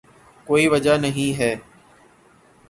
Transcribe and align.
کوئی 0.47 0.67
وجہ 0.67 0.97
نہیں 0.97 1.39
ہے۔ 1.39 1.55